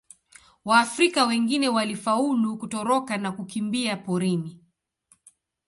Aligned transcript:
Waafrika 0.65 1.25
wengine 1.25 1.69
walifaulu 1.69 2.57
kutoroka 2.57 3.17
na 3.17 3.31
kukimbia 3.31 3.97
porini. 3.97 4.59